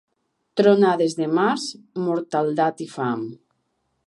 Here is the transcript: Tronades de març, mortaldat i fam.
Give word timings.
Tronades 0.61 1.15
de 1.19 1.27
març, 1.39 1.67
mortaldat 2.09 2.87
i 2.89 2.93
fam. 2.97 3.27